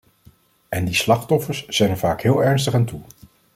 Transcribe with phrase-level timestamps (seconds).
[0.69, 3.01] En die slachtoffers zijn er vaak heel ernstig aan toe.